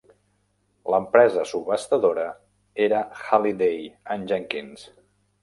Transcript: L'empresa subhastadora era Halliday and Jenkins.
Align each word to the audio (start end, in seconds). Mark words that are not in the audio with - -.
L'empresa 0.93 1.43
subhastadora 1.49 2.23
era 2.87 3.03
Halliday 3.27 3.87
and 4.17 4.35
Jenkins. 4.35 4.89